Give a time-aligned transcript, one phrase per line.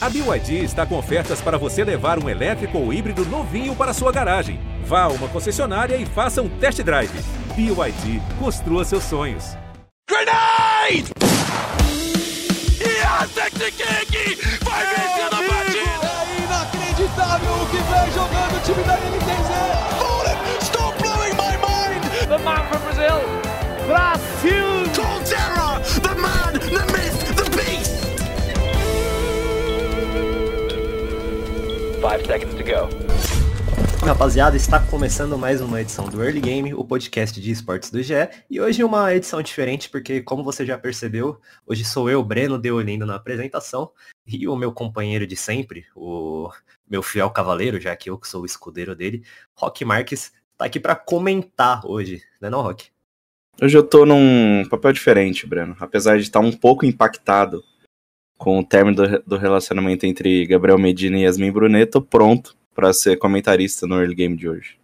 [0.00, 4.12] A BYD está com ofertas para você levar um elétrico ou híbrido novinho para sua
[4.12, 4.60] garagem.
[4.84, 7.10] Vá a uma concessionária e faça um test drive.
[7.56, 9.56] BYD, construa seus sonhos.
[10.08, 11.10] Grenade!
[12.78, 16.08] Yasekiki vai vencer a partida!
[16.22, 19.50] É inacreditável o que vem jogando o time da NTZ!
[19.98, 20.28] Hold
[20.62, 22.02] Stop blowing my mind!
[22.28, 23.20] The man from Brazil!
[23.88, 24.68] Brasil!
[24.94, 25.80] Colterra!
[26.00, 26.97] The man, the myth,
[32.08, 32.88] Five seconds to go.
[34.06, 38.14] Rapaziada, está começando mais uma edição do Early Game, o podcast de esportes do GE.
[38.48, 43.04] E hoje uma edição diferente, porque como você já percebeu, hoje sou eu, Breno Deolindo,
[43.04, 43.90] na apresentação,
[44.26, 46.48] e o meu companheiro de sempre, o
[46.88, 49.22] meu fiel cavaleiro, já que eu que sou o escudeiro dele,
[49.54, 52.88] Rock Marques, tá aqui para comentar hoje, né não, Rock?
[53.60, 55.76] Hoje eu tô num papel diferente, Breno.
[55.78, 57.62] Apesar de estar um pouco impactado
[58.38, 62.92] com o término do, do relacionamento entre Gabriel Medina e Yasmin Brunet, tô pronto para
[62.92, 64.78] ser comentarista no early game de hoje.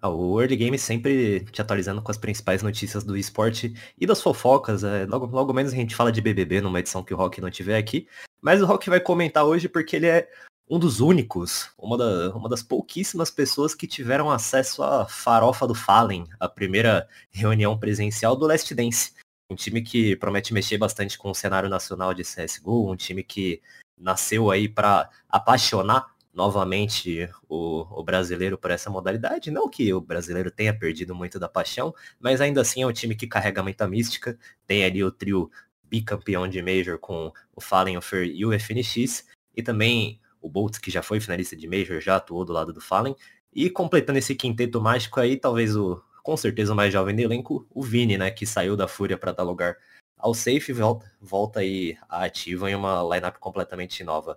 [0.00, 4.22] Ah, o Early Game sempre te atualizando com as principais notícias do esporte e das
[4.22, 4.84] fofocas.
[4.84, 7.50] É, logo, logo menos a gente fala de BBB numa edição que o Rock não
[7.50, 8.06] tiver aqui.
[8.40, 10.28] Mas o Rock vai comentar hoje porque ele é
[10.68, 15.74] um dos únicos, uma, da, uma das pouquíssimas pessoas que tiveram acesso à farofa do
[15.74, 19.12] Fallen, a primeira reunião presencial do Last Dance.
[19.50, 23.62] Um time que promete mexer bastante com o cenário nacional de CSGO, um time que
[23.96, 29.50] nasceu aí para apaixonar novamente o, o, brasileiro por essa modalidade.
[29.50, 33.14] Não que o brasileiro tenha perdido muito da paixão, mas ainda assim é um time
[33.14, 34.38] que carrega muita mística.
[34.66, 35.50] Tem ali o trio
[35.84, 39.26] bicampeão de Major com o Fallen, o Fer e o FNX.
[39.56, 42.82] E também o Boltz, que já foi finalista de Major, já atuou do lado do
[42.82, 43.16] Fallen.
[43.54, 47.64] E completando esse quinteto mágico aí, talvez o, com certeza o mais jovem do elenco,
[47.72, 49.76] o Vini, né, que saiu da Fúria para dar lugar
[50.18, 54.36] ao Safe, volta, volta aí ativa em uma lineup completamente nova.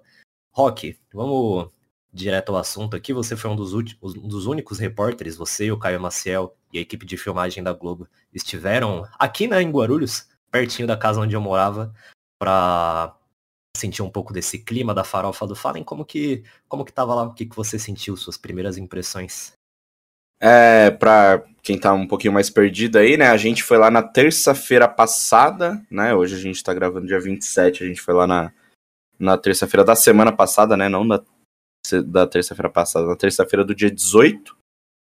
[0.52, 1.72] Rock, vamos
[2.14, 5.80] direto ao assunto aqui, você foi um dos, últimos, um dos únicos repórteres, você, o
[5.80, 10.88] Caio Maciel e a equipe de filmagem da Globo estiveram aqui né, em Guarulhos, pertinho
[10.88, 11.92] da casa onde eu morava,
[12.38, 13.17] para
[13.76, 15.83] sentir um pouco desse clima da farofa do Fallen.
[15.83, 17.23] Como que, como que tava lá?
[17.23, 19.58] O que, que você sentiu, suas primeiras impressões?
[20.39, 24.02] É, pra quem tá um pouquinho mais perdido aí, né, a gente foi lá na
[24.02, 28.52] terça-feira passada, né, hoje a gente tá gravando dia 27, a gente foi lá na,
[29.20, 31.22] na terça-feira da semana passada, né, não da
[32.05, 34.55] da terça-feira passada, na terça-feira do dia 18,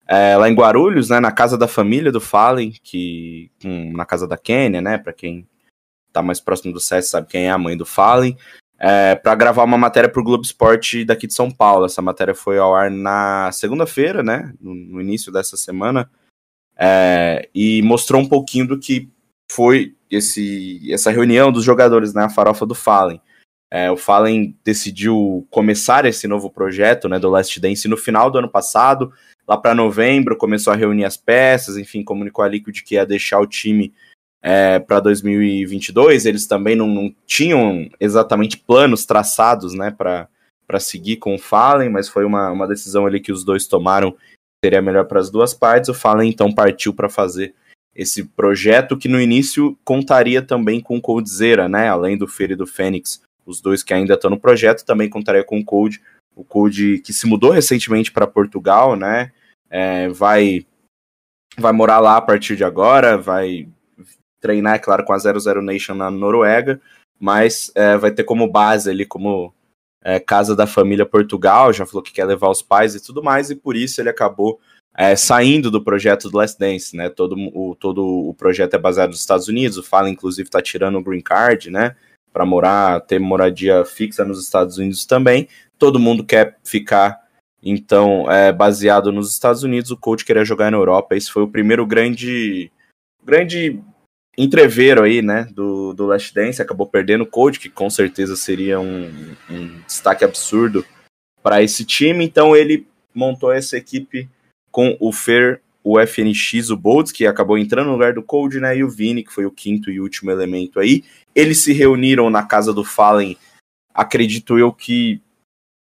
[0.07, 4.27] é, lá em Guarulhos, né, na casa da família do Fallen, que hum, na casa
[4.27, 5.49] da Kênia, né, para quem
[6.13, 8.37] tá mais próximo do CS sabe quem é a mãe do Fallen,
[8.79, 11.87] é, para gravar uma matéria para o Globo Esporte daqui de São Paulo.
[11.87, 16.11] Essa matéria foi ao ar na segunda-feira, né, no, no, início dessa semana,
[16.77, 19.09] é, e mostrou um pouquinho do que
[19.51, 23.21] foi esse, essa reunião dos jogadores, né, a farofa do Fallen.
[23.71, 28.39] É, o Fallen decidiu começar esse novo projeto né, do Last Dance no final do
[28.39, 29.13] ano passado.
[29.49, 33.41] Lá para novembro, começou a reunir as peças, enfim, comunicou a Liquid que ia deixar
[33.41, 33.93] o time
[34.43, 36.27] é, para 2022.
[36.27, 40.29] Eles também não, não, tinham exatamente planos traçados né, para
[40.81, 44.17] seguir com o Fallen, mas foi uma, uma decisão ali que os dois tomaram
[44.65, 45.89] seria melhor para as duas partes.
[45.89, 47.55] O Fallen então partiu para fazer
[47.95, 52.57] esse projeto que no início contaria também com o Coldzera, né, além do Fer e
[52.57, 56.03] do Fênix os dois que ainda estão no projeto, também contaria com o Code,
[56.35, 59.33] o Code que se mudou recentemente para Portugal, né?
[59.71, 60.67] É, vai
[61.57, 63.69] vai morar lá a partir de agora, vai
[64.47, 66.81] treinar, é claro, com a 00 Nation na Noruega,
[67.19, 69.53] mas é, vai ter como base ali, como
[70.05, 73.51] é, casa da família Portugal, já falou que quer levar os pais e tudo mais,
[73.51, 74.61] e por isso ele acabou
[74.97, 77.11] é, saindo do projeto do Last Dance, né?
[77.11, 80.97] Todo o, todo o projeto é baseado nos Estados Unidos, o Fala, inclusive, está tirando
[80.99, 81.97] o green card, né?
[82.37, 85.49] para morar, ter moradia fixa nos Estados Unidos também.
[85.79, 87.19] Todo mundo quer ficar,
[87.63, 89.91] então, é, baseado nos Estados Unidos.
[89.91, 91.17] O coach queria jogar na Europa.
[91.17, 92.71] Esse foi o primeiro grande,
[93.25, 93.81] grande
[94.37, 96.61] entreveiro aí, né, do, do Last Dance.
[96.61, 99.11] Acabou perdendo o coach, que com certeza seria um,
[99.51, 100.85] um destaque absurdo
[101.43, 102.25] para esse time.
[102.25, 104.29] Então, ele montou essa equipe
[104.71, 108.77] com o Fer o FNX, o Boltz, que acabou entrando no lugar do Cold, né?
[108.77, 111.05] E o Vini, que foi o quinto e último elemento aí.
[111.33, 113.37] Eles se reuniram na casa do Fallen,
[113.95, 115.23] acredito eu que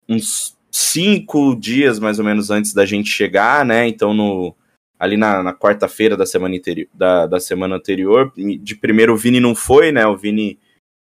[0.07, 3.88] uns cinco dias mais ou menos antes da gente chegar, né?
[3.88, 4.56] Então, no,
[5.00, 6.56] ali na, na quarta-feira da semana
[6.94, 8.31] da, da semana anterior.
[8.36, 10.06] De primeiro o Vini não foi, né?
[10.06, 10.59] O Vini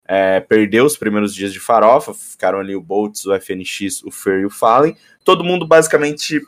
[0.07, 4.41] é, perdeu os primeiros dias de farofa, ficaram ali o Boltz, o FNX, o Fer
[4.41, 4.95] e o Fallen.
[5.23, 6.41] Todo mundo basicamente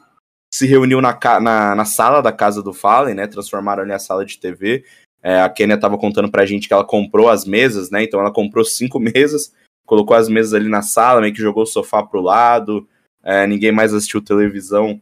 [0.53, 3.27] se reuniu na, na, na, sala da casa do Fallen, né?
[3.27, 4.83] Transformaram ali a sala de TV.
[5.23, 8.03] É, a Kenia estava contando pra gente que ela comprou as mesas, né?
[8.03, 9.53] Então ela comprou cinco mesas
[9.91, 12.87] colocou as mesas ali na sala, meio que jogou o sofá pro lado,
[13.21, 15.01] é, ninguém mais assistiu televisão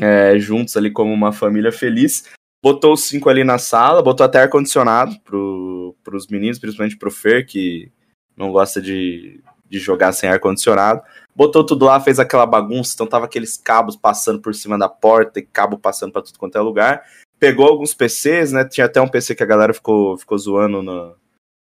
[0.00, 2.24] é, juntos ali como uma família feliz.
[2.62, 7.46] Botou os cinco ali na sala, botou até ar-condicionado pro, pros meninos, principalmente pro Fer,
[7.46, 7.92] que
[8.36, 11.02] não gosta de, de jogar sem ar-condicionado.
[11.36, 15.40] Botou tudo lá, fez aquela bagunça, então tava aqueles cabos passando por cima da porta
[15.40, 17.04] e cabo passando para tudo quanto é lugar.
[17.38, 18.64] Pegou alguns PCs, né?
[18.64, 21.14] Tinha até um PC que a galera ficou, ficou zoando no,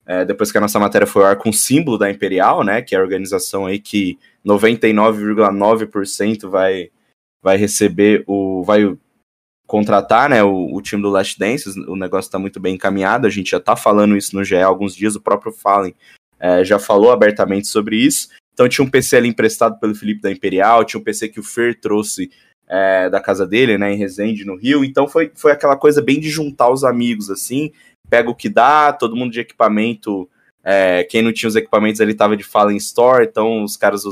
[0.05, 2.81] é, depois que a nossa matéria foi ao ar com o símbolo da Imperial, né?
[2.81, 6.91] Que é a organização aí que 99,9% vai,
[7.45, 8.63] vai receber o.
[8.63, 8.97] vai
[9.67, 13.29] contratar né, o, o, time do Last Dance, o negócio está muito bem encaminhado, a
[13.29, 15.93] gente já está falando isso no GE há alguns dias, o próprio Fallen
[16.39, 18.29] é, já falou abertamente sobre isso.
[18.53, 21.43] Então tinha um PC ali emprestado pelo Felipe da Imperial, tinha um PC que o
[21.43, 22.31] Fer trouxe
[22.67, 24.83] é, da casa dele, né, em Resende, no Rio.
[24.83, 27.71] Então foi, foi aquela coisa bem de juntar os amigos, assim,
[28.09, 30.27] pega o que dá, todo mundo de equipamento.
[30.63, 34.03] É, quem não tinha os equipamentos ali tava de Fallen Store, então os caras,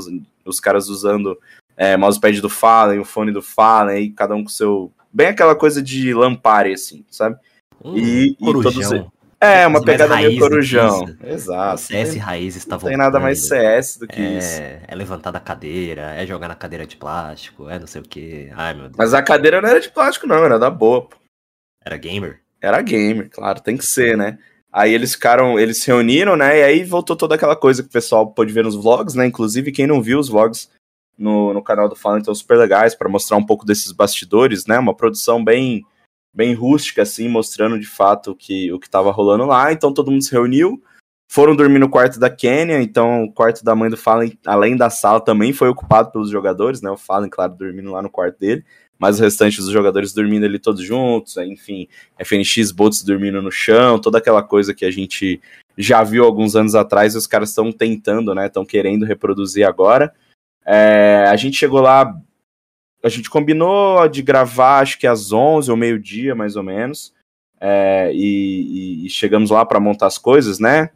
[0.44, 1.36] os caras usando
[1.76, 4.92] é, mousepad do Fallen, o fone do Fallen, aí cada um com seu.
[5.12, 7.36] Bem aquela coisa de Lampare, assim, sabe?
[7.84, 8.90] Hum, e, e todos.
[9.40, 11.04] É, uma pegada meio corujão.
[11.22, 11.82] Exato.
[11.82, 12.92] CS tem, raiz está voltando.
[12.92, 14.60] Não tem nada mais CS do que é, isso.
[14.88, 18.50] É levantar da cadeira, é jogar na cadeira de plástico, é não sei o que.
[18.54, 18.94] Ai, meu Deus.
[18.96, 21.02] Mas a cadeira não era de plástico, não, era da boa.
[21.02, 21.16] Pô.
[21.84, 22.40] Era gamer?
[22.58, 24.38] Era gamer, claro, tem que ser, né?
[24.72, 26.60] Aí eles ficaram, eles se reuniram, né?
[26.60, 29.26] E aí voltou toda aquela coisa que o pessoal pôde ver nos vlogs, né?
[29.26, 30.70] Inclusive, quem não viu os vlogs
[31.16, 34.78] no, no canal do Fallen estão super legais para mostrar um pouco desses bastidores, né?
[34.78, 35.84] Uma produção bem
[36.34, 39.72] bem rústica, assim, mostrando de fato que, o que estava rolando lá.
[39.72, 40.82] Então todo mundo se reuniu,
[41.30, 44.90] foram dormir no quarto da Kenya, então o quarto da mãe do Fallen, além da
[44.90, 46.90] sala, também foi ocupado pelos jogadores, né?
[46.90, 48.64] O Fallen, claro, dormindo lá no quarto dele,
[48.98, 51.88] mas o restante dos jogadores dormindo ali todos juntos, enfim,
[52.18, 55.40] FNX Bots dormindo no chão, toda aquela coisa que a gente
[55.76, 58.46] já viu alguns anos atrás e os caras estão tentando, né?
[58.46, 60.12] Estão querendo reproduzir agora.
[60.64, 62.14] É, a gente chegou lá
[63.04, 67.12] a gente combinou de gravar, acho que às 11 ou meio-dia, mais ou menos.
[67.60, 70.88] É, e, e, chegamos lá para montar as coisas, né?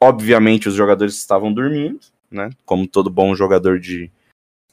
[0.00, 2.00] Obviamente os jogadores estavam dormindo,
[2.30, 2.48] né?
[2.64, 4.10] Como todo bom jogador de.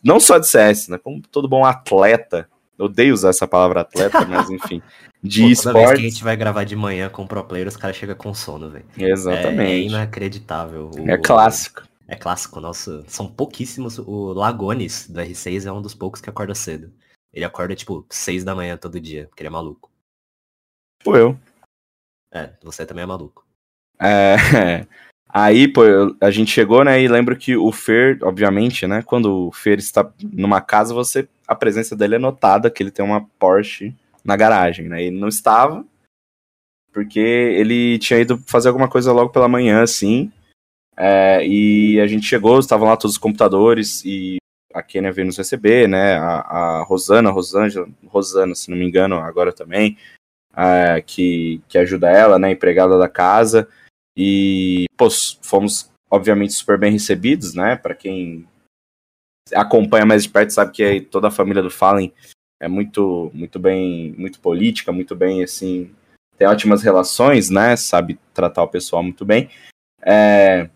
[0.02, 0.98] Não só de CS, né?
[0.98, 2.48] Como todo bom atleta.
[2.80, 4.82] Eu odeio usar essa palavra atleta, mas enfim.
[5.22, 5.64] De esportes.
[5.64, 7.98] Toda vez que a gente vai gravar de manhã com o pro player, os caras
[7.98, 8.86] chegam com sono, velho.
[8.98, 9.72] Exatamente.
[9.72, 10.90] É, é inacreditável.
[10.98, 11.84] O, é clássico.
[12.08, 13.04] É clássico, nossa.
[13.08, 13.98] São pouquíssimos.
[14.00, 16.94] O Lagones do R6 é um dos poucos que acorda cedo.
[17.34, 19.92] Ele acorda, tipo, 6 da manhã todo dia, porque ele é maluco.
[21.04, 21.38] Pô, eu.
[22.32, 23.46] É, você também é maluco.
[24.00, 24.36] É.
[25.38, 25.82] Aí, pô,
[26.22, 30.10] a gente chegou, né, e lembro que o Fer, obviamente, né, quando o Fer está
[30.24, 33.94] numa casa, você, a presença dele é notada, que ele tem uma Porsche
[34.24, 35.86] na garagem, né, ele não estava,
[36.94, 40.32] porque ele tinha ido fazer alguma coisa logo pela manhã, assim,
[40.98, 44.38] é, e a gente chegou, estavam lá todos os computadores e
[44.74, 46.16] a Kenia veio nos receber, né?
[46.16, 46.40] A,
[46.80, 49.98] a Rosana, Rosângela, Rosana, se não me engano, agora também,
[50.56, 52.52] é, que, que ajuda ela, né?
[52.52, 53.68] Empregada da casa.
[54.18, 55.08] E, pô,
[55.42, 57.76] fomos, obviamente, super bem recebidos, né?
[57.76, 58.48] Para quem
[59.54, 62.14] acompanha mais de perto sabe que toda a família do Fallen
[62.60, 65.94] é muito, muito bem, muito política, muito bem, assim,
[66.38, 67.76] tem ótimas relações, né?
[67.76, 69.50] Sabe tratar o pessoal muito bem.
[70.02, 70.70] É,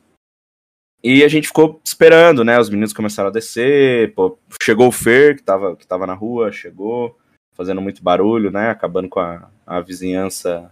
[1.03, 2.59] e a gente ficou esperando, né?
[2.59, 6.51] Os meninos começaram a descer, pô, chegou o Fer, que tava, que tava na rua,
[6.51, 7.17] chegou,
[7.53, 8.69] fazendo muito barulho, né?
[8.69, 10.71] Acabando com a, a vizinhança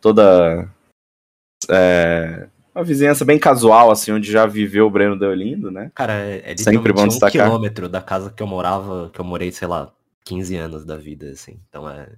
[0.00, 0.68] toda.
[1.68, 5.92] É, uma vizinhança bem casual, assim, onde já viveu o Breno Deolindo, né?
[5.94, 7.46] Cara, é, é Sempre bom destacar.
[7.46, 9.92] um quilômetro da casa que eu morava, que eu morei, sei lá,
[10.24, 11.60] 15 anos da vida, assim.
[11.68, 12.08] Então é.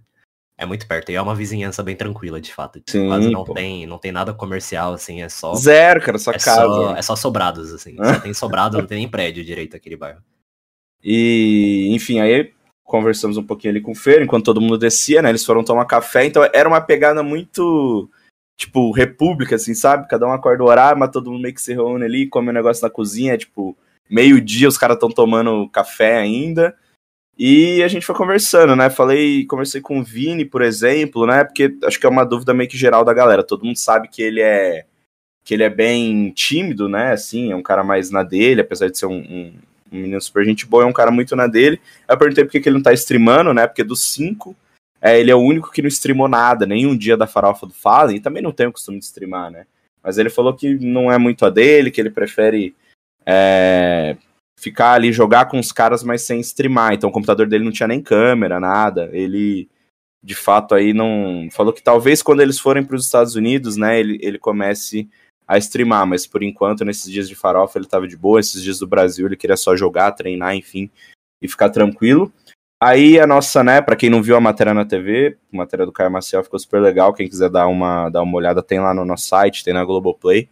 [0.57, 1.11] É muito perto.
[1.11, 2.81] E é uma vizinhança bem tranquila, de fato.
[2.89, 5.55] Sim, Quase não tem, não tem nada comercial, assim, é só.
[5.55, 6.63] Zero, cara, só é casa.
[6.63, 7.97] Só, é só sobrados, assim.
[7.97, 10.23] só tem sobrado, não tem nem prédio direito aquele bairro.
[11.03, 12.53] E, enfim, aí
[12.85, 15.31] conversamos um pouquinho ali com o Fer, enquanto todo mundo descia, né?
[15.31, 18.09] Eles foram tomar café, então era uma pegada muito.
[18.57, 20.07] Tipo, república, assim, sabe?
[20.07, 22.53] Cada um acorda o horário, mas todo mundo meio que se reúne ali, come um
[22.53, 23.77] negócio na cozinha, tipo,
[24.09, 26.77] meio-dia os caras estão tomando café ainda.
[27.37, 28.89] E a gente foi conversando, né?
[28.89, 31.43] Falei, conversei com o Vini, por exemplo, né?
[31.43, 33.43] Porque acho que é uma dúvida meio que geral da galera.
[33.43, 34.87] Todo mundo sabe que ele é
[35.45, 37.13] que ele é bem tímido, né?
[37.13, 39.53] Assim, é um cara mais na dele, apesar de ser um, um,
[39.93, 41.81] um menino super gente boa, é um cara muito na dele.
[42.09, 43.67] Eu perguntei por que ele não tá streamando, né?
[43.67, 44.57] Porque dos cinco,
[45.03, 48.17] é, ele é o único que não streamou nada, nenhum dia da farofa do Fallen,
[48.17, 49.67] e também não tem o costume de streamar, né?
[50.03, 52.75] Mas ele falou que não é muito a dele, que ele prefere
[53.27, 54.17] é,
[54.65, 56.95] ficar ali, jogar com os caras, mas sem streamar.
[56.95, 59.11] Então o computador dele não tinha nem câmera, nada.
[59.13, 59.69] Ele,
[60.23, 61.49] de fato, aí não.
[61.53, 65.09] Falou que talvez quando eles forem para os Estados Unidos, né, ele, ele comece
[65.47, 68.79] a streamar, mas por enquanto, nesses dias de farofa, ele tava de boa, esses dias
[68.79, 70.91] do Brasil, ele queria só jogar, treinar, enfim,
[71.43, 72.33] e ficar tranquilo.
[72.83, 75.93] Aí a nossa, né, para quem não viu a matéria na TV, a matéria do
[75.93, 79.05] Caio Maciel ficou super legal, quem quiser dar uma, dar uma olhada, tem lá no
[79.05, 80.49] nosso site, tem na Globoplay.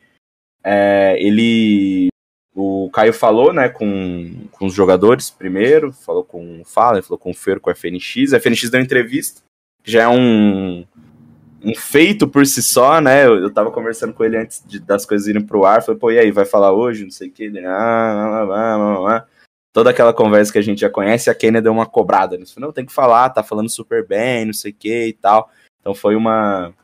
[0.62, 2.08] É, ele,
[2.54, 7.30] o Caio falou, né, com, com os jogadores primeiro, falou com o Fala, falou com
[7.30, 9.42] o Fer, com a FNX, a FNX deu entrevista,
[9.84, 10.84] já é um,
[11.64, 13.26] um feito por si só, né?
[13.26, 16.10] Eu, eu tava conversando com ele antes de, das coisas irem pro ar, falei, pô,
[16.10, 17.04] e aí, vai falar hoje?
[17.04, 17.44] Não sei o que.
[17.44, 19.26] Ele, ah, ah, ah, ah,
[19.72, 22.34] Toda aquela conversa que a gente já conhece, a Kenya deu uma cobrada.
[22.34, 25.12] Ele falou, não, tem que falar, tá falando super bem, não sei o que e
[25.12, 25.50] tal.
[25.80, 26.74] Então foi uma.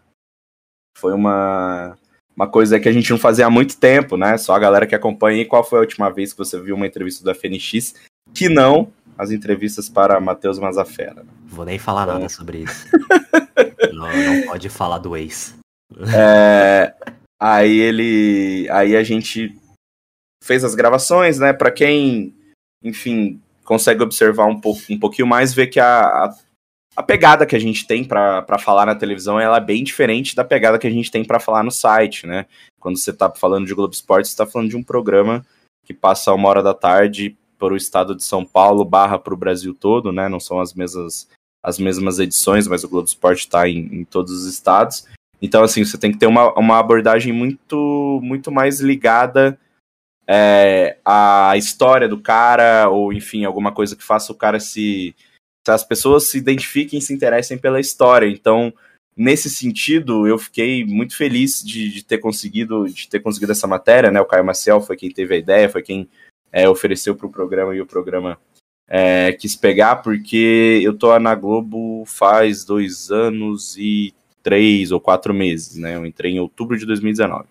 [0.96, 1.98] Foi uma.
[2.38, 4.38] Uma coisa que a gente não fazia há muito tempo, né?
[4.38, 5.42] Só a galera que acompanha.
[5.42, 7.96] E qual foi a última vez que você viu uma entrevista do FNX
[8.32, 11.26] que não as entrevistas para Matheus Mazafera?
[11.46, 12.28] Vou nem falar nada então...
[12.28, 12.86] sobre isso.
[13.92, 15.58] não, não pode falar do ex.
[16.16, 16.94] É,
[17.40, 18.68] aí ele.
[18.70, 19.58] Aí a gente
[20.44, 21.52] fez as gravações, né?
[21.52, 22.32] Para quem,
[22.84, 26.34] enfim, consegue observar um, pouco, um pouquinho mais, vê que a, a,
[26.98, 30.42] a pegada que a gente tem para falar na televisão ela é bem diferente da
[30.42, 32.44] pegada que a gente tem para falar no site, né?
[32.80, 35.46] Quando você tá falando de Globo Esporte, você tá falando de um programa
[35.84, 39.36] que passa uma hora da tarde para o estado de São Paulo barra para o
[39.36, 40.28] Brasil todo, né?
[40.28, 41.28] Não são as mesmas
[41.62, 45.06] as mesmas edições, mas o Globo Esporte está em, em, todos os estados.
[45.40, 49.56] Então, assim, você tem que ter uma, uma abordagem muito, muito mais ligada
[50.26, 55.14] é, à história do cara, ou enfim, alguma coisa que faça o cara se.
[55.68, 58.26] Se as pessoas se identifiquem e se interessem pela história.
[58.26, 58.72] Então,
[59.14, 64.10] nesse sentido, eu fiquei muito feliz de, de, ter conseguido de ter conseguido essa matéria,
[64.10, 64.20] né?
[64.20, 66.08] O Caio Maciel foi quem teve a ideia, foi quem
[66.50, 68.38] é, ofereceu para o programa e o programa
[68.88, 75.34] é, quis pegar porque eu tô na Globo faz dois anos e três ou quatro
[75.34, 75.96] meses, né?
[75.96, 77.46] Eu entrei em outubro de 2019.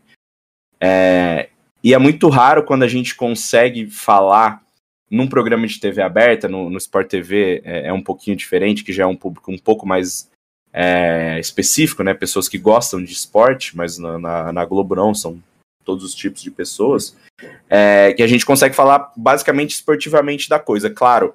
[0.82, 1.50] É,
[1.84, 4.64] e é muito raro quando a gente consegue falar
[5.10, 8.94] num programa de TV aberta, no, no Sport TV é, é, um pouquinho diferente, que
[8.94, 10.30] já é um público um pouco mais
[10.74, 12.14] é, específico, né?
[12.14, 15.42] Pessoas que gostam de esporte, mas na, na, na Globo não, são
[15.84, 17.16] todos os tipos de pessoas,
[17.70, 20.90] é, que a gente consegue falar basicamente esportivamente da coisa.
[20.90, 21.34] Claro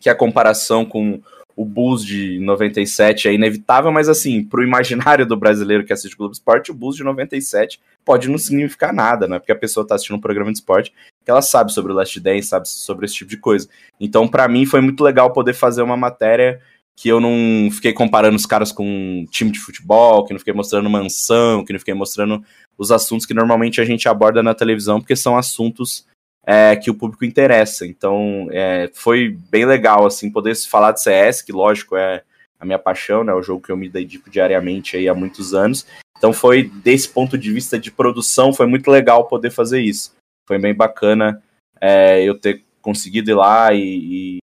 [0.00, 1.22] que a comparação com
[1.54, 6.18] o Bulls de 97 é inevitável, mas assim, pro imaginário do brasileiro que assiste o
[6.18, 9.38] Globo Esporte, o Bulls de 97 pode não significar nada, né?
[9.38, 10.92] Porque a pessoa tá assistindo um programa de esporte
[11.24, 13.68] que ela sabe sobre o Last Dance, sabe sobre esse tipo de coisa.
[13.98, 16.60] Então, para mim, foi muito legal poder fazer uma matéria
[16.96, 20.52] que eu não fiquei comparando os caras com um time de futebol, que não fiquei
[20.52, 22.44] mostrando mansão, que não fiquei mostrando
[22.76, 26.06] os assuntos que normalmente a gente aborda na televisão, porque são assuntos
[26.46, 27.86] é, que o público interessa.
[27.86, 32.22] Então, é, foi bem legal, assim, poder falar de CS, que lógico é
[32.58, 35.86] a minha paixão, né, o jogo que eu me dedico diariamente aí há muitos anos.
[36.18, 40.12] Então, foi desse ponto de vista de produção, foi muito legal poder fazer isso.
[40.50, 41.40] Foi bem bacana
[41.80, 44.38] é, eu ter conseguido ir lá e, e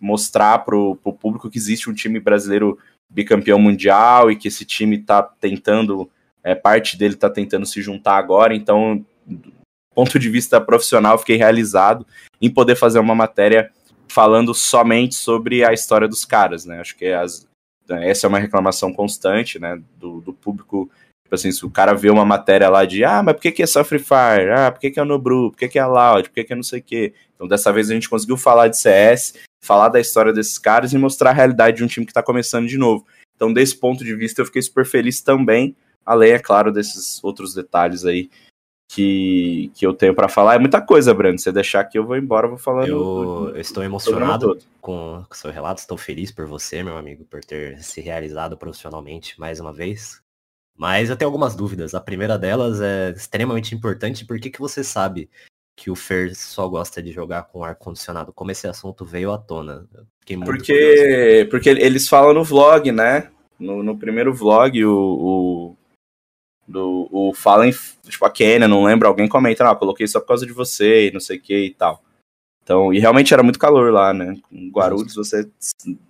[0.00, 2.76] mostrar para o público que existe um time brasileiro
[3.08, 6.10] bicampeão mundial e que esse time está tentando,
[6.42, 8.56] é, parte dele está tentando se juntar agora.
[8.56, 9.52] Então, do
[9.94, 12.04] ponto de vista profissional, fiquei realizado
[12.40, 13.70] em poder fazer uma matéria
[14.08, 16.80] falando somente sobre a história dos caras, né?
[16.80, 17.46] Acho que as,
[17.88, 20.90] essa é uma reclamação constante, né, do, do público
[21.32, 23.62] Tipo assim, se o cara vê uma matéria lá de, ah, mas por que, que
[23.62, 24.50] é só Free Fire?
[24.54, 25.50] Ah, por que, que é Nobru?
[25.50, 26.28] Por que, que é Loud?
[26.28, 27.14] Por que, que é não sei o quê?
[27.34, 29.32] Então, dessa vez a gente conseguiu falar de CS,
[29.64, 32.68] falar da história desses caras e mostrar a realidade de um time que tá começando
[32.68, 33.06] de novo.
[33.34, 35.74] Então, desse ponto de vista, eu fiquei super feliz também,
[36.04, 38.28] além, é claro, desses outros detalhes aí
[38.86, 40.56] que, que eu tenho para falar.
[40.56, 41.38] É muita coisa, Brando.
[41.38, 42.88] Se você deixar aqui, eu vou embora, vou falando.
[42.88, 47.24] Eu, do, eu estou emocionado com o seu relato, estou feliz por você, meu amigo,
[47.24, 50.21] por ter se realizado profissionalmente mais uma vez.
[50.82, 51.94] Mas eu tenho algumas dúvidas.
[51.94, 54.24] A primeira delas é extremamente importante.
[54.24, 55.30] Por que, que você sabe
[55.76, 58.32] que o Fer só gosta de jogar com ar-condicionado?
[58.32, 59.86] Como esse assunto veio à tona?
[60.44, 63.30] Porque, porque eles falam no vlog, né?
[63.60, 65.76] No, no primeiro vlog, o, o,
[66.66, 67.72] do, o Fallen,
[68.02, 71.12] tipo, a Kenya, não lembro, alguém comenta, ah, coloquei só por causa de você e
[71.12, 72.02] não sei o que e tal.
[72.64, 74.36] Então, e realmente era muito calor lá, né?
[74.50, 75.48] Com Guarulhos, você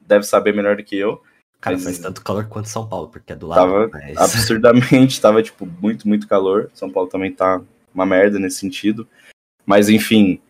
[0.06, 1.20] deve saber melhor do que eu.
[1.62, 3.60] Cara, faz tanto calor quanto São Paulo, porque é do lado.
[3.60, 4.16] Tava mas...
[4.18, 6.68] absurdamente, tava, tipo, muito, muito calor.
[6.74, 7.62] São Paulo também tá
[7.94, 9.06] uma merda nesse sentido.
[9.64, 10.40] Mas, enfim,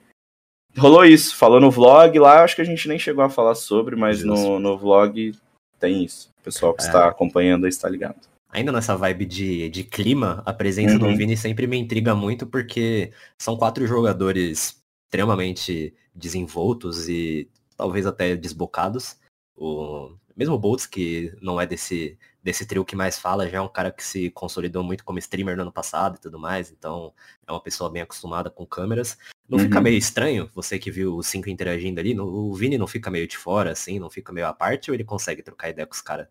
[0.76, 1.36] rolou isso.
[1.36, 4.58] Falou no vlog lá, acho que a gente nem chegou a falar sobre, mas no,
[4.58, 5.34] no vlog
[5.78, 6.30] tem isso.
[6.40, 6.86] O pessoal que é.
[6.86, 8.16] está acompanhando aí está ligado.
[8.48, 11.10] Ainda nessa vibe de, de clima, a presença uhum.
[11.10, 18.34] do Vini sempre me intriga muito, porque são quatro jogadores extremamente desenvoltos e talvez até
[18.34, 19.16] desbocados.
[19.54, 23.60] O, mesmo o Boltz, que não é desse, desse trio que mais fala, já é
[23.60, 27.12] um cara que se consolidou muito como streamer no ano passado e tudo mais, então
[27.46, 29.16] é uma pessoa bem acostumada com câmeras.
[29.48, 29.64] Não uhum.
[29.64, 33.26] fica meio estranho, você que viu os cinco interagindo ali, o Vini não fica meio
[33.26, 36.00] de fora, assim, não fica meio à parte, ou ele consegue trocar ideia com os
[36.00, 36.26] caras?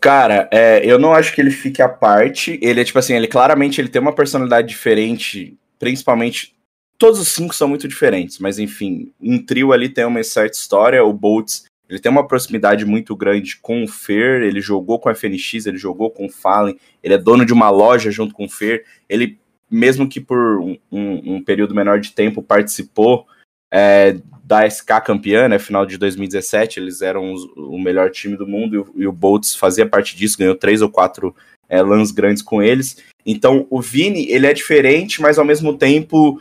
[0.00, 2.58] Cara, é, eu não acho que ele fique à parte.
[2.62, 6.56] Ele é tipo assim, ele claramente ele tem uma personalidade diferente, principalmente.
[6.96, 11.04] Todos os cinco são muito diferentes, mas enfim, um trio ali tem uma certa história.
[11.04, 15.14] O Boltz, ele tem uma proximidade muito grande com o Fer, ele jogou com a
[15.14, 18.48] FNX, ele jogou com o Fallen, ele é dono de uma loja junto com o
[18.48, 18.84] Fer.
[19.08, 19.38] Ele,
[19.70, 23.26] mesmo que por um, um período menor de tempo, participou
[23.72, 28.46] é, da SK campeã, né, final de 2017, eles eram os, o melhor time do
[28.46, 31.34] mundo e o, e o Boltz fazia parte disso, ganhou três ou quatro
[31.68, 32.96] é, lãs grandes com eles.
[33.26, 36.40] Então o Vini, ele é diferente, mas ao mesmo tempo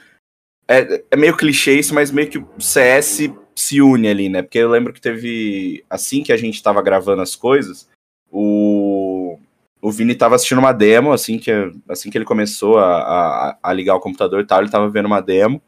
[0.67, 4.41] é, é, meio clichê isso, mas meio que o CS se une ali, né?
[4.41, 7.89] Porque eu lembro que teve, assim que a gente tava gravando as coisas,
[8.31, 9.39] o,
[9.81, 11.51] o Vini tava assistindo uma demo, assim que,
[11.89, 15.07] assim que ele começou a, a, a ligar o computador e tal, ele tava vendo
[15.07, 15.61] uma demo.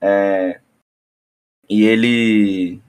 [0.00, 0.60] É,
[1.68, 2.80] e ele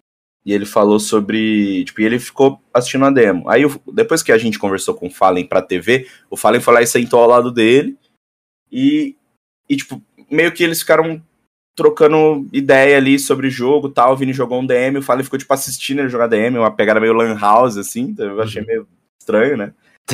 [0.45, 3.49] e ele falou sobre, tipo, e ele ficou assistindo a demo.
[3.49, 6.81] Aí depois que a gente conversou com o Fallen pra TV, o Fallen foi lá
[6.81, 7.97] e sentou ao lado dele
[8.71, 9.15] e
[9.67, 9.99] e tipo,
[10.29, 11.23] meio que eles ficaram
[11.75, 15.53] trocando ideia ali sobre jogo, tal, o Vini jogou um DM, o Fallen ficou tipo
[15.53, 18.67] assistindo ele jogar DM, uma pegada meio lan house assim, então eu achei uhum.
[18.67, 18.87] meio
[19.19, 19.73] estranho, né?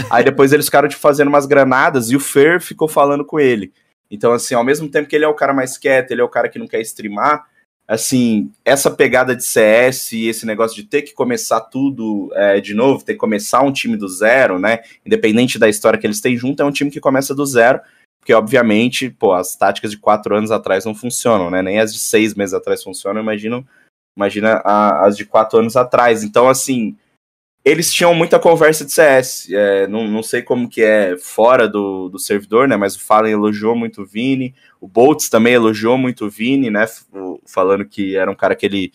[0.09, 3.71] Aí depois eles ficaram tipo fazendo umas granadas e o Fer ficou falando com ele.
[4.09, 6.29] Então assim, ao mesmo tempo que ele é o cara mais quieto, ele é o
[6.29, 7.45] cara que não quer streamar,
[7.87, 12.73] assim, essa pegada de CS e esse negócio de ter que começar tudo é, de
[12.73, 14.79] novo, ter que começar um time do zero, né?
[15.05, 17.81] Independente da história que eles têm junto, é um time que começa do zero,
[18.21, 21.63] porque obviamente, pô, as táticas de quatro anos atrás não funcionam, né?
[21.63, 23.67] Nem as de seis meses atrás funcionam, imagino,
[24.15, 26.23] imagina a, as de quatro anos atrás.
[26.23, 26.95] Então, assim,
[27.65, 29.49] eles tinham muita conversa de CS.
[29.51, 32.77] É, não, não sei como que é fora do, do servidor, né?
[32.77, 34.53] Mas o Fallen elogiou muito o Vini.
[34.79, 36.85] O Boltz também elogiou muito o Vini, né?
[37.47, 38.93] Falando que era um cara que ele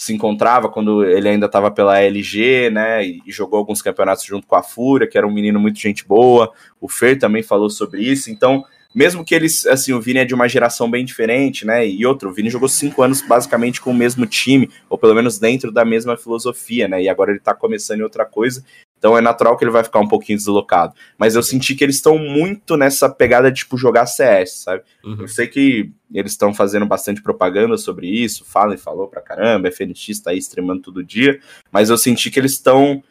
[0.00, 3.04] se encontrava quando ele ainda estava pela LG, né?
[3.04, 6.52] E, jogou alguns campeonatos junto com a Fúria, que era um menino muito gente boa.
[6.80, 8.30] O Fer também falou sobre isso.
[8.30, 11.86] Então, mesmo que eles, assim, o Vini é de uma geração bem diferente, né?
[11.86, 15.38] E outro, o Vini jogou cinco anos basicamente com o mesmo time, ou pelo menos
[15.38, 17.02] dentro da mesma filosofia, né?
[17.02, 18.64] E agora ele tá começando em outra coisa.
[18.98, 20.94] Então é natural que ele vai ficar um pouquinho deslocado.
[21.16, 24.82] Mas eu senti que eles estão muito nessa pegada de, tipo, jogar CS, sabe?
[25.04, 25.18] Uhum.
[25.20, 29.70] Eu sei que eles estão fazendo bastante propaganda sobre isso, fala e falou pra caramba,
[29.70, 33.02] FNX tá aí streamando todo dia, mas eu senti que eles estão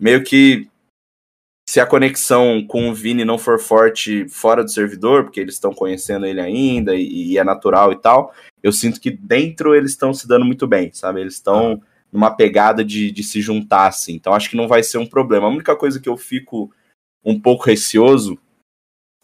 [0.00, 0.68] meio que
[1.68, 5.72] se a conexão com o Vini não for forte fora do servidor, porque eles estão
[5.72, 10.12] conhecendo ele ainda e, e, é natural e tal, eu sinto que dentro eles estão
[10.12, 11.20] se dando muito bem, sabe?
[11.20, 11.82] Eles estão
[12.14, 14.14] numa pegada de, de se juntar, assim.
[14.14, 15.48] Então acho que não vai ser um problema.
[15.48, 16.70] A única coisa que eu fico
[17.24, 18.38] um pouco receoso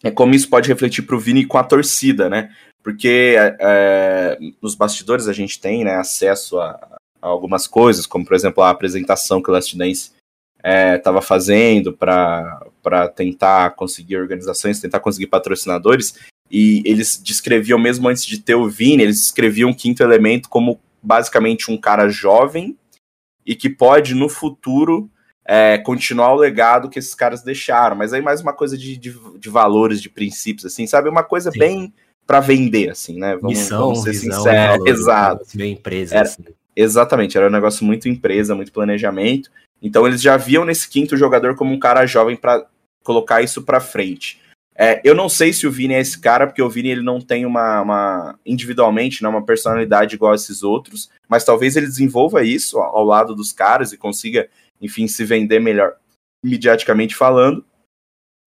[0.03, 2.53] é como isso pode refletir para o Vini com a torcida, né?
[2.83, 6.71] Porque é, nos bastidores a gente tem né, acesso a,
[7.23, 10.11] a, algumas coisas, como por exemplo a apresentação que o Last Dance
[10.97, 16.19] estava é, fazendo para tentar conseguir organizações, tentar conseguir patrocinadores,
[16.51, 20.81] e eles descreviam, mesmo antes de ter o Vini, eles descreviam o quinto elemento como
[21.03, 22.77] basicamente um cara jovem
[23.45, 25.11] e que pode, no futuro,
[25.45, 27.97] é, continuar o legado que esses caras deixaram.
[27.97, 31.09] Mas aí mais uma coisa de, de, de valores, de princípios, assim, sabe?
[31.09, 31.59] Uma coisa Sim.
[31.59, 31.95] bem
[32.27, 33.37] para vender, assim, né?
[33.37, 34.87] Vamos, Missão, vamos ser sinceros.
[34.87, 35.47] Exato.
[35.55, 36.45] Meio empresa, era, assim.
[36.77, 39.51] Exatamente, era um negócio muito empresa, muito planejamento.
[39.83, 42.65] Então eles já viam nesse quinto jogador como um cara jovem para
[43.03, 44.41] colocar isso para frente.
[44.83, 47.21] É, eu não sei se o Vini é esse cara, porque o Vini ele não
[47.21, 52.43] tem uma, uma individualmente, né, uma personalidade igual a esses outros, mas talvez ele desenvolva
[52.43, 54.49] isso ao lado dos caras e consiga,
[54.81, 55.97] enfim, se vender melhor,
[56.43, 57.63] mediaticamente falando.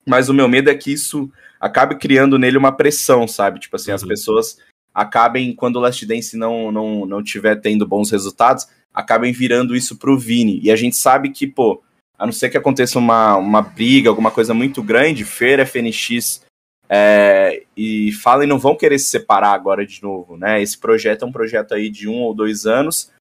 [0.07, 3.59] Mas o meu medo é que isso acabe criando nele uma pressão, sabe?
[3.59, 3.95] Tipo assim, uhum.
[3.95, 4.57] as pessoas
[4.91, 9.99] acabem, quando o Last Dance não, não, não tiver tendo bons resultados, acabem virando isso
[9.99, 10.59] pro Vini.
[10.63, 11.83] E a gente sabe que, pô,
[12.17, 16.43] a não ser que aconteça uma, uma briga, alguma coisa muito grande, Feira, FNX
[16.89, 20.61] é, e Fallen não vão querer se separar agora de novo, né?
[20.61, 23.11] Esse projeto é um projeto aí de um ou dois anos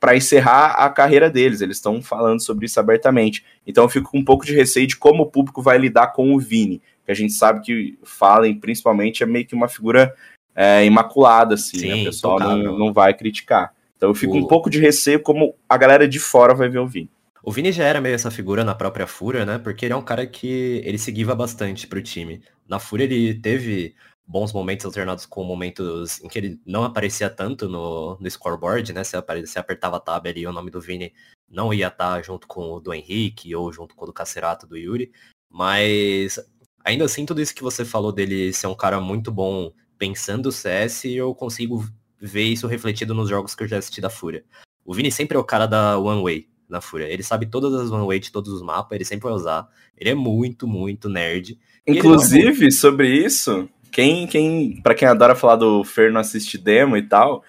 [0.00, 1.60] para encerrar a carreira deles.
[1.60, 3.44] Eles estão falando sobre isso abertamente.
[3.66, 6.34] Então eu fico com um pouco de receio de como o público vai lidar com
[6.34, 6.82] o Vini.
[7.04, 10.14] Que a gente sabe que Fallen, principalmente, é meio que uma figura
[10.54, 11.82] é, imaculada, assim, né?
[11.82, 12.02] Sim, né?
[12.02, 13.72] O pessoal não, não vai criticar.
[13.96, 14.38] Então eu fico o...
[14.38, 17.10] um pouco de receio como a galera de fora vai ver o Vini.
[17.42, 19.58] O Vini já era meio essa figura na própria Fúria, né?
[19.58, 22.42] Porque ele é um cara que ele seguia bastante pro time.
[22.68, 23.94] Na Fúria ele teve
[24.26, 29.02] bons momentos alternados com momentos em que ele não aparecia tanto no, no scoreboard, né?
[29.04, 31.12] Se, se apertava a tab ali, o nome do Vini
[31.48, 34.76] não ia estar junto com o do Henrique ou junto com o do Cacerato do
[34.76, 35.10] Yuri,
[35.48, 36.38] mas
[36.84, 40.52] ainda assim tudo isso que você falou dele ser um cara muito bom pensando o
[40.52, 41.84] CS, eu consigo
[42.20, 44.44] ver isso refletido nos jogos que eu já assisti da Fúria.
[44.84, 47.06] O Vini sempre é o cara da One Way na Fúria.
[47.06, 49.68] Ele sabe todas as One Way de todos os mapas, ele sempre vai usar.
[49.96, 51.58] Ele é muito, muito nerd.
[51.86, 52.70] Inclusive, não...
[52.70, 57.42] sobre isso, quem, quem, para quem adora falar do Fer não assiste demo e tal,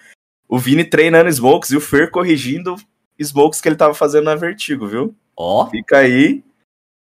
[0.48, 2.76] o Vini treinando Smokes e o Fer corrigindo
[3.18, 5.14] Smokes que ele tava fazendo na Vertigo, viu?
[5.36, 5.64] Ó.
[5.64, 5.70] Oh.
[5.70, 6.42] Fica aí.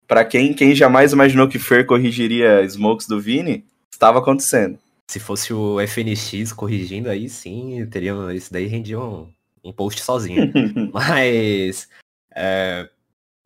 [0.08, 4.78] Pra quem, quem jamais imaginou que Fer corrigiria Smokes do Vini, estava acontecendo.
[5.10, 9.28] Se fosse o FNX corrigindo aí, sim, teria, isso daí rendia um,
[9.64, 10.52] um post sozinho.
[10.94, 11.90] Mas
[12.36, 12.90] é,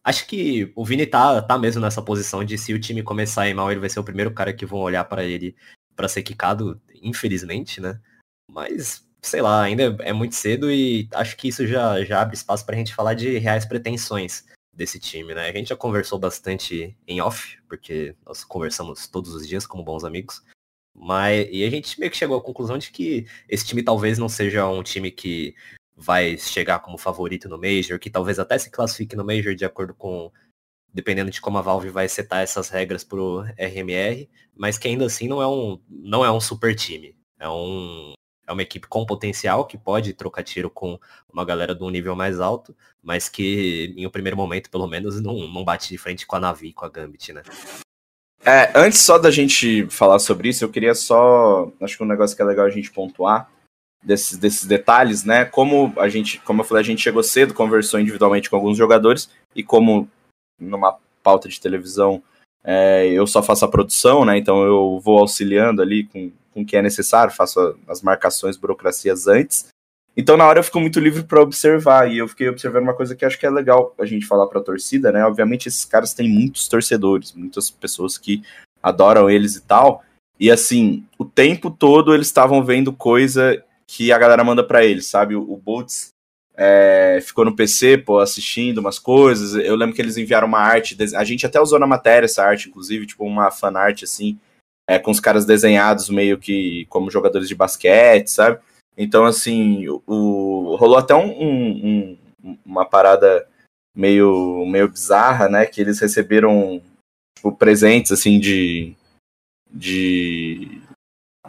[0.03, 3.49] acho que o Vini tá, tá mesmo nessa posição de se o time começar a
[3.49, 5.55] ir mal, ele vai ser o primeiro cara que vão olhar para ele
[5.95, 7.99] para ser quicado, infelizmente, né?
[8.49, 12.65] Mas, sei lá, ainda é muito cedo e acho que isso já, já abre espaço
[12.65, 15.49] pra gente falar de reais pretensões desse time, né?
[15.49, 20.03] A gente já conversou bastante em off, porque nós conversamos todos os dias como bons
[20.03, 20.43] amigos.
[20.93, 24.29] Mas e a gente meio que chegou à conclusão de que esse time talvez não
[24.29, 25.55] seja um time que
[25.95, 29.93] vai chegar como favorito no Major, que talvez até se classifique no Major de acordo
[29.93, 30.31] com
[30.93, 35.27] dependendo de como a Valve vai setar essas regras pro RMR, mas que ainda assim
[35.27, 37.15] não é um não é um super time.
[37.39, 38.13] É um
[38.47, 40.99] é uma equipe com potencial que pode trocar tiro com
[41.31, 45.19] uma galera de um nível mais alto, mas que em um primeiro momento, pelo menos,
[45.19, 47.41] não, não bate de frente com a Navi, com a Gambit, né?
[48.45, 51.71] É, antes só da gente falar sobre isso, eu queria só.
[51.81, 53.49] Acho que um negócio que é legal a gente pontuar
[54.05, 55.43] desses, desses detalhes, né?
[55.43, 59.29] Como a gente, como eu falei, a gente chegou cedo, conversou individualmente com alguns jogadores,
[59.55, 60.07] e como
[60.59, 62.21] numa pauta de televisão
[62.63, 64.37] é, eu só faço a produção, né?
[64.37, 68.57] Então eu vou auxiliando ali com, com o que é necessário, faço a, as marcações,
[68.57, 69.67] burocracias antes.
[70.15, 73.15] Então na hora eu fico muito livre para observar, e eu fiquei observando uma coisa
[73.15, 75.25] que acho que é legal a gente falar para a torcida, né?
[75.25, 78.41] Obviamente esses caras têm muitos torcedores, muitas pessoas que
[78.81, 80.03] adoram eles e tal.
[80.39, 85.07] E assim, o tempo todo eles estavam vendo coisa que a galera manda para eles,
[85.07, 85.35] sabe?
[85.35, 86.09] O, o Boltz
[86.57, 89.55] é, ficou no PC, pô, assistindo umas coisas.
[89.55, 92.69] Eu lembro que eles enviaram uma arte, a gente até usou na matéria essa arte,
[92.69, 94.39] inclusive, tipo uma fanart assim,
[94.87, 98.59] é, com os caras desenhados meio que como jogadores de basquete, sabe?
[98.97, 103.45] Então, assim, o, rolou até um, um, um, uma parada
[103.95, 105.65] meio, meio bizarra, né?
[105.65, 106.81] Que eles receberam
[107.35, 108.95] tipo, presentes, assim, de,
[109.69, 110.81] de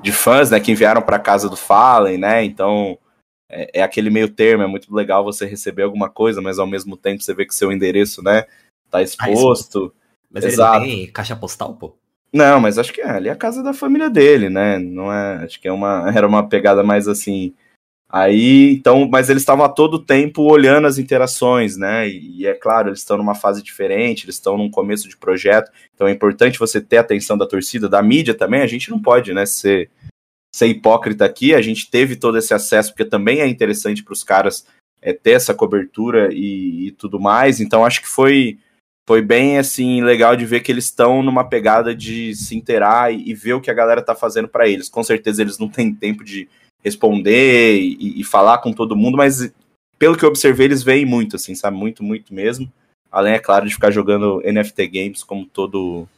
[0.02, 2.44] de fãs, né, que enviaram para casa do Fallen, né?
[2.44, 2.98] Então
[3.48, 6.96] é, é, aquele meio termo, é muito legal você receber alguma coisa, mas ao mesmo
[6.96, 8.44] tempo você vê que seu endereço, né,
[8.90, 9.92] tá exposto.
[9.94, 10.85] Ah, mas Exato.
[10.85, 11.96] ele tem caixa postal, pô?
[12.32, 14.78] Não, mas acho que é, ali é a casa da família dele, né?
[14.78, 17.54] Não é, acho que é uma era uma pegada mais assim,
[18.18, 22.09] Aí, então, mas eles estavam a todo tempo olhando as interações, né?
[22.09, 25.70] E, e, é claro, eles estão numa fase diferente, eles estão num começo de projeto,
[25.94, 28.62] então é importante você ter a atenção da torcida, da mídia também.
[28.62, 29.90] A gente não pode, né, ser,
[30.50, 31.55] ser hipócrita aqui.
[31.55, 34.66] A gente teve todo esse acesso, porque também é interessante para os caras
[35.02, 37.61] é, ter essa cobertura e, e tudo mais.
[37.61, 38.57] Então, acho que foi
[39.07, 43.31] foi bem assim legal de ver que eles estão numa pegada de se inteirar e,
[43.31, 44.88] e ver o que a galera tá fazendo para eles.
[44.88, 46.48] Com certeza eles não têm tempo de
[46.87, 49.53] responder e, e, falar com todo mundo, mas
[49.99, 51.77] pelo que eu observei, eles veem muito, assim, sabe?
[51.77, 52.72] Muito, muito mesmo.
[53.11, 56.09] Além, é claro, de ficar jogando NFT Games como todo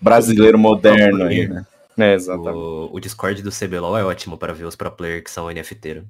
[0.00, 1.66] brasileiro moderno aí, né?
[1.98, 2.56] É, exatamente.
[2.56, 6.02] O, o, Discord do CBLOL é ótimo para ver os pro players que são NFT.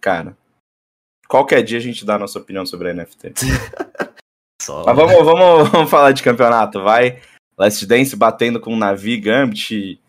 [0.00, 0.36] Cara,
[1.26, 3.32] qualquer dia a gente dá a nossa opinião sobre NFT.
[4.62, 4.84] Só...
[4.84, 7.20] Mas vamos, vamos, vamos falar de campeonato, vai.
[7.56, 10.00] Last Dance batendo com o Navi, Gambit,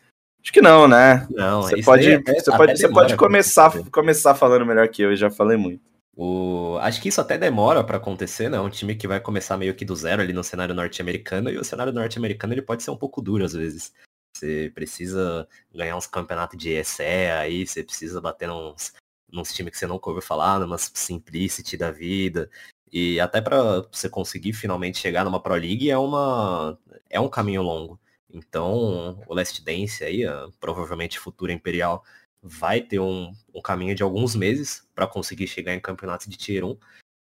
[0.41, 1.27] Acho que não, né?
[1.29, 5.15] Não, você pode, até, você pode, você pode começar, começar falando melhor que eu, eu
[5.15, 5.81] já falei muito.
[6.15, 6.77] O...
[6.81, 8.57] Acho que isso até demora para acontecer, né?
[8.57, 11.57] É um time que vai começar meio que do zero ali no cenário norte-americano, e
[11.57, 13.93] o cenário norte-americano ele pode ser um pouco duro às vezes.
[14.35, 18.93] Você precisa ganhar uns campeonatos de ESE aí, você precisa bater nos,
[19.31, 22.49] nos times que você nunca ouviu falar, numas Simplicity da vida.
[22.91, 26.77] E até para você conseguir finalmente chegar numa Pro League é uma
[27.09, 27.99] é um caminho longo.
[28.31, 30.23] Então, o Last Dance aí,
[30.59, 32.03] provavelmente futuro Imperial,
[32.41, 36.63] vai ter um, um caminho de alguns meses para conseguir chegar em campeonatos de Tier
[36.63, 36.77] 1.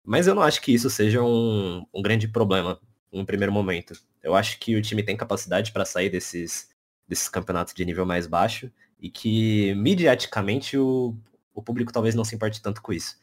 [0.03, 2.79] Mas eu não acho que isso seja um, um grande problema
[3.11, 3.93] no primeiro momento.
[4.21, 6.69] Eu acho que o time tem capacidade para sair desses,
[7.07, 11.15] desses campeonatos de nível mais baixo e que, mediaticamente, o,
[11.53, 13.17] o público talvez não se importe tanto com isso.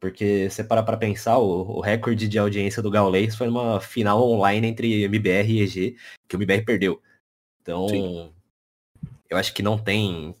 [0.00, 4.22] Porque você para para pensar, o, o, recorde de audiência do Gaules foi uma final
[4.30, 7.02] online entre MBR e EG, que o MBR perdeu.
[7.62, 8.32] Então, Sim.
[9.28, 10.34] eu acho que não tem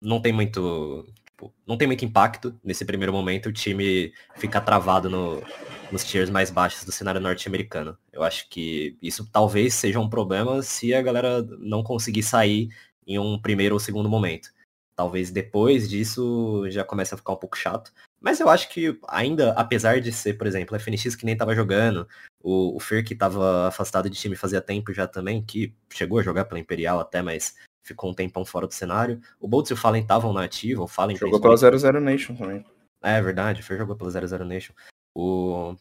[0.00, 5.10] não tem muito Tipo, não tem muito impacto nesse primeiro momento, o time fica travado
[5.10, 5.42] no,
[5.90, 7.98] nos tiers mais baixos do cenário norte-americano.
[8.12, 12.68] Eu acho que isso talvez seja um problema se a galera não conseguir sair
[13.06, 14.50] em um primeiro ou segundo momento.
[14.94, 17.92] Talvez depois disso já comece a ficar um pouco chato.
[18.24, 21.54] Mas eu acho que ainda, apesar de ser, por exemplo, a FNX que nem tava
[21.54, 22.08] jogando,
[22.42, 26.22] o, o Fer que tava afastado de time fazia tempo já também, que chegou a
[26.22, 29.20] jogar pela Imperial até, mas ficou um tempão fora do cenário.
[29.38, 32.64] O Boltz e o Fallen estavam na ativa, o Fallen Jogou pela 00 Nation também.
[33.02, 34.72] É verdade, o Fer jogou pela 00 Nation.
[35.14, 35.76] O,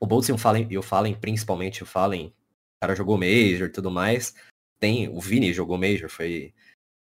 [0.00, 3.68] o Boltz e o Fallen, e o Fallen, principalmente o Fallen, o cara jogou Major
[3.68, 4.34] e tudo mais.
[4.80, 6.54] Tem, o Vini jogou Major, foi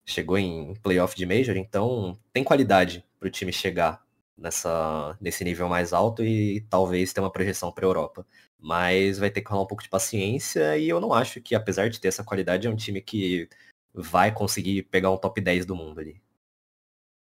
[0.06, 4.07] chegou em playoff de Major, então tem qualidade para o time chegar
[4.38, 8.26] nessa, nesse nível mais alto e talvez ter uma projeção para a Europa.
[8.60, 11.90] Mas vai ter que rolar um pouco de paciência e eu não acho que, apesar
[11.90, 13.50] de ter essa qualidade, é um time que
[13.94, 16.22] vai conseguir pegar um top 10 do mundo ali.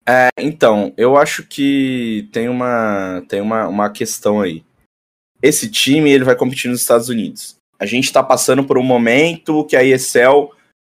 [0.09, 4.65] É, então, eu acho que tem uma, tem uma, uma questão aí.
[5.43, 7.57] Esse time ele vai competir nos Estados Unidos.
[7.79, 10.51] A gente está passando por um momento que a ESL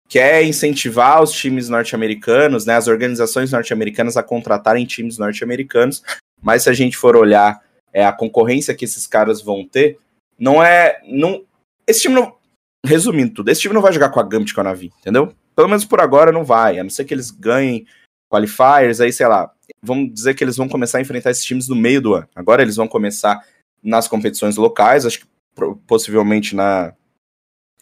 [0.09, 6.03] quer incentivar os times norte-americanos, né, as organizações norte-americanas a contratarem times norte-americanos,
[6.41, 7.61] mas se a gente for olhar
[7.93, 9.99] é, a concorrência que esses caras vão ter,
[10.39, 11.01] não é.
[11.07, 11.45] Não,
[11.87, 12.37] esse time não.
[12.85, 15.33] Resumindo tudo, esse time não vai jogar com a Gambit com a Navi, entendeu?
[15.57, 17.85] Pelo menos por agora não vai, a não ser que eles ganhem
[18.31, 19.51] qualifiers, aí sei lá.
[19.83, 22.29] Vamos dizer que eles vão começar a enfrentar esses times no meio do ano.
[22.35, 23.43] Agora eles vão começar
[23.83, 25.27] nas competições locais, acho que
[25.87, 26.93] possivelmente na,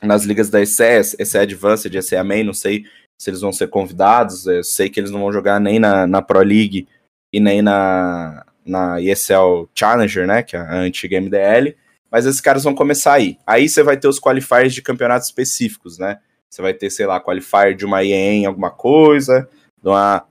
[0.02, 2.84] nas ligas da ECE, ECE Advanced, ECE Main, não sei
[3.18, 6.20] se eles vão ser convidados, eu sei que eles não vão jogar nem na, na
[6.20, 6.88] Pro League
[7.32, 11.76] e nem na, na ESL Challenger, né, que é a antiga MDL,
[12.10, 13.38] mas esses caras vão começar aí.
[13.46, 16.18] Aí você vai ter os qualifiers de campeonatos específicos, né,
[16.50, 19.48] você vai ter, sei lá, qualifier de uma IEM alguma coisa,
[19.82, 20.26] de uma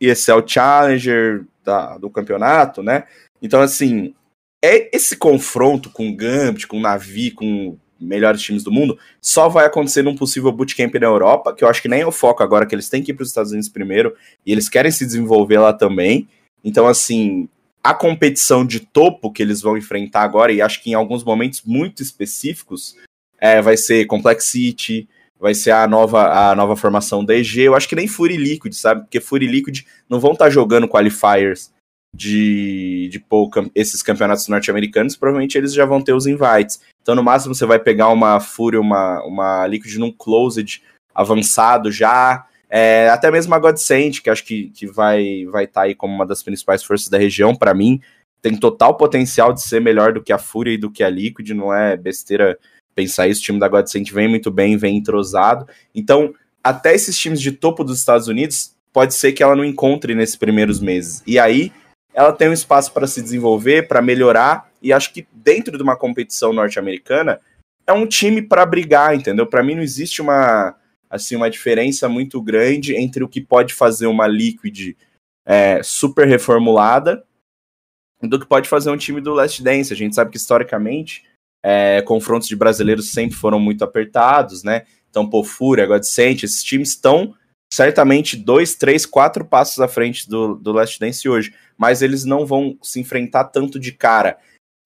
[0.00, 3.04] ESL Challenger da, do campeonato, né,
[3.40, 4.14] então assim,
[4.62, 10.02] é esse confronto com Gambit, com Navi, com melhores times do mundo, só vai acontecer
[10.02, 12.74] num possível bootcamp na Europa, que eu acho que nem é o foco agora, que
[12.74, 15.72] eles têm que ir para os Estados Unidos primeiro, e eles querem se desenvolver lá
[15.72, 16.28] também.
[16.64, 17.48] Então, assim,
[17.82, 21.62] a competição de topo que eles vão enfrentar agora, e acho que em alguns momentos
[21.64, 22.96] muito específicos,
[23.40, 25.08] é, vai ser Complexity,
[25.38, 27.62] vai ser a nova, a nova formação da EG.
[27.62, 29.02] Eu acho que nem Fury Liquid, sabe?
[29.02, 31.70] Porque Fury Liquid não vão estar tá jogando qualifiers
[32.14, 33.24] de, de
[33.74, 36.80] esses campeonatos norte-americanos, provavelmente eles já vão ter os invites.
[37.02, 40.82] Então, no máximo, você vai pegar uma Fúria, uma, uma Liquid num Closed
[41.14, 42.46] avançado já.
[42.70, 46.14] É, até mesmo a Godsend, que acho que, que vai estar vai tá aí como
[46.14, 48.00] uma das principais forças da região, para mim,
[48.42, 51.50] tem total potencial de ser melhor do que a Fúria e do que a Liquid,
[51.50, 52.58] não é besteira
[52.94, 53.40] pensar isso.
[53.40, 55.66] O time da Godsend vem muito bem, vem entrosado.
[55.94, 60.14] Então, até esses times de topo dos Estados Unidos, pode ser que ela não encontre
[60.14, 61.22] nesses primeiros meses.
[61.26, 61.72] E aí,
[62.18, 65.96] ela tem um espaço para se desenvolver, para melhorar, e acho que dentro de uma
[65.96, 67.38] competição norte-americana
[67.86, 69.46] é um time para brigar, entendeu?
[69.46, 70.74] Para mim não existe uma
[71.08, 74.96] assim uma diferença muito grande entre o que pode fazer uma Liquid
[75.46, 77.24] é, super reformulada
[78.20, 79.92] do que pode fazer um time do Last Dance.
[79.92, 81.22] A gente sabe que historicamente
[81.62, 84.86] é, confrontos de brasileiros sempre foram muito apertados, né?
[85.08, 87.32] Então, pô, Fúria, Godsent, esses times estão
[87.72, 92.44] certamente dois, três, quatro passos à frente do, do Last Dance hoje mas eles não
[92.44, 94.36] vão se enfrentar tanto de cara.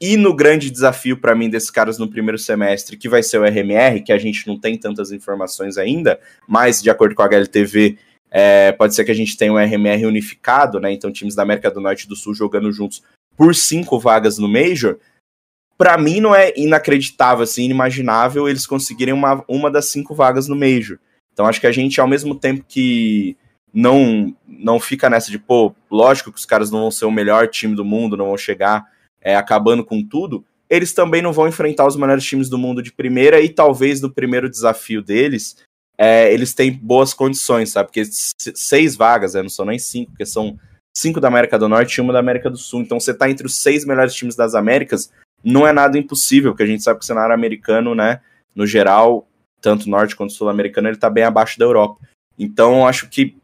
[0.01, 3.45] E no grande desafio para mim desses caras no primeiro semestre, que vai ser o
[3.45, 7.97] RMR, que a gente não tem tantas informações ainda, mas de acordo com a HLTV,
[8.31, 10.92] é, pode ser que a gente tenha um RMR unificado, né?
[10.92, 13.03] Então, times da América do Norte e do Sul jogando juntos
[13.37, 14.99] por cinco vagas no Major.
[15.79, 20.57] Para mim, não é inacreditável, assim, inimaginável eles conseguirem uma, uma das cinco vagas no
[20.57, 20.99] Major.
[21.33, 23.37] Então, acho que a gente, ao mesmo tempo que
[23.73, 27.49] não não fica nessa de, pô, lógico que os caras não vão ser o melhor
[27.49, 28.85] time do mundo, não vão chegar
[29.21, 32.92] é, acabando com tudo, eles também não vão enfrentar os melhores times do mundo de
[32.92, 35.57] primeira e talvez no primeiro desafio deles
[35.99, 37.88] é, eles têm boas condições, sabe?
[37.88, 40.59] Porque seis vagas, né, não são nem cinco, porque são
[40.97, 42.81] cinco da América do Norte e uma da América do Sul.
[42.83, 45.12] Então você tá entre os seis melhores times das Américas,
[45.45, 48.21] não é nada impossível, porque a gente sabe que o cenário americano, né,
[48.55, 49.29] no geral,
[49.62, 51.98] tanto norte quanto sul-americano, ele tá bem abaixo da Europa.
[52.38, 53.37] Então, acho que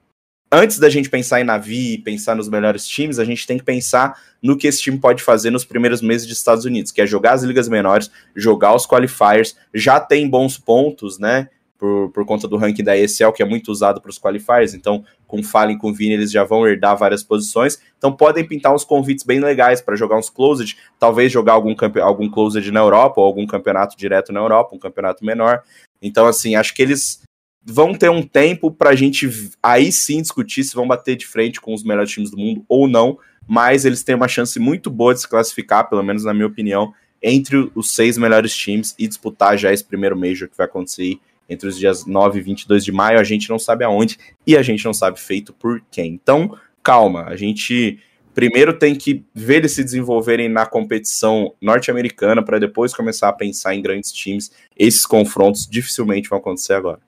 [0.50, 4.18] antes da gente pensar em Navi, pensar nos melhores times, a gente tem que pensar
[4.42, 7.32] no que esse time pode fazer nos primeiros meses de Estados Unidos, que é jogar
[7.32, 11.48] as ligas menores, jogar os qualifiers, já tem bons pontos, né?
[11.78, 15.04] Por, por conta do ranking da ESL, que é muito usado para os qualifiers, então
[15.28, 18.82] com Fallen e com Vini eles já vão herdar várias posições, então podem pintar uns
[18.82, 23.26] convites bem legais para jogar uns closed, talvez jogar algum, algum closed na Europa, ou
[23.28, 25.62] algum campeonato direto na Europa, um campeonato menor,
[26.00, 27.20] então assim, acho que eles
[27.64, 29.28] vão ter um tempo pra gente
[29.62, 32.88] aí sim discutir se vão bater de frente com os melhores times do mundo ou
[32.88, 36.46] não, mas eles têm uma chance muito boa de se classificar, pelo menos na minha
[36.46, 41.18] opinião, entre os seis melhores times e disputar já esse primeiro Major que vai acontecer
[41.48, 43.18] entre os dias 9 e 22 de maio.
[43.18, 46.12] A gente não sabe aonde e a gente não sabe feito por quem.
[46.12, 47.98] Então, calma, a gente
[48.38, 53.74] primeiro tem que ver eles se desenvolverem na competição norte-americana para depois começar a pensar
[53.74, 54.52] em grandes times.
[54.76, 57.00] Esses confrontos dificilmente vão acontecer agora.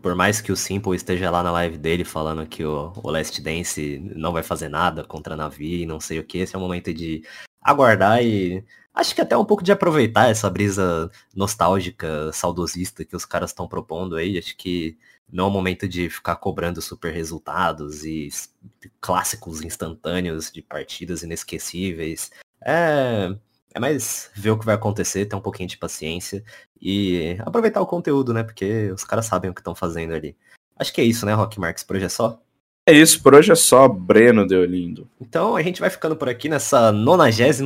[0.00, 3.38] Por mais que o Simple esteja lá na live dele falando que o, o Last
[3.42, 6.58] Dance não vai fazer nada contra a Navi e não sei o que, esse é
[6.58, 7.22] o momento de
[7.60, 8.64] aguardar e
[8.98, 13.68] acho que até um pouco de aproveitar essa brisa nostálgica, saudosista que os caras estão
[13.68, 14.36] propondo aí.
[14.36, 14.98] Acho que
[15.30, 18.28] não é o momento de ficar cobrando super resultados e
[19.00, 22.32] clássicos instantâneos de partidas inesquecíveis.
[22.60, 23.32] É,
[23.72, 26.42] é mais ver o que vai acontecer, ter um pouquinho de paciência
[26.80, 28.42] e aproveitar o conteúdo, né?
[28.42, 30.36] Porque os caras sabem o que estão fazendo ali.
[30.76, 31.84] Acho que é isso, né, Rock Marques?
[31.84, 32.42] Por hoje é só?
[32.88, 35.06] É isso, por hoje é só, Breno Deolindo.
[35.20, 37.60] Então a gente vai ficando por aqui nessa 92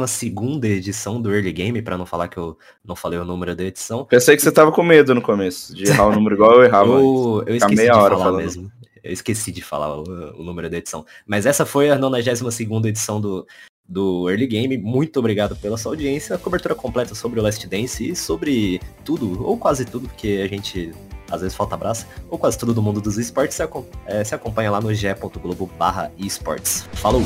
[0.65, 4.05] edição do Early Game, para não falar que eu não falei o número da edição.
[4.05, 6.91] Pensei que você tava com medo no começo, de errar o número igual eu errava.
[6.91, 8.37] eu, eu esqueci de falar falando.
[8.39, 8.73] mesmo.
[9.01, 11.07] Eu esqueci de falar o, o, número da edição.
[11.25, 13.47] Mas essa foi a 92 edição do,
[13.89, 14.77] do Early Game.
[14.77, 16.35] Muito obrigado pela sua audiência.
[16.35, 20.49] A cobertura completa sobre o Last Dance e sobre tudo, ou quase tudo, porque a
[20.49, 20.91] gente
[21.33, 23.63] às vezes falta abraço, ou quase tudo do mundo dos esportes, se,
[24.25, 26.87] se acompanha lá no ge.globo barra esportes.
[26.95, 27.23] Falou!